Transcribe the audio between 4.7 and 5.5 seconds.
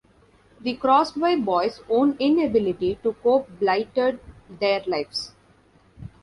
lives.